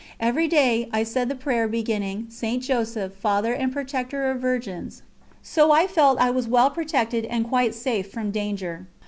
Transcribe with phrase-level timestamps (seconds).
[0.19, 2.63] Every day I said the prayer beginning: "St.
[2.63, 5.03] Joseph, Father and Protector of Virgins"...
[5.43, 8.87] so I felt I was well protected and quite safe from danger.